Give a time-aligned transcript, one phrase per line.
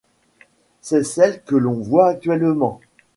[0.81, 2.81] C'est celle que l'on voit actuellement.